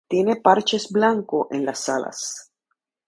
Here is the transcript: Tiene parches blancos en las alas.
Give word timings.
Tiene 0.07 0.37
parches 0.37 0.89
blancos 0.89 1.45
en 1.51 1.63
las 1.63 1.87
alas. 1.87 2.49